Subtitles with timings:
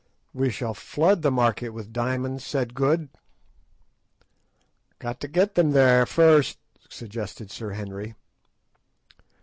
[0.33, 3.09] "We shall flood the market with diamonds," said Good.
[4.97, 6.57] "Got to get them there first,"
[6.89, 8.15] suggested Sir Henry.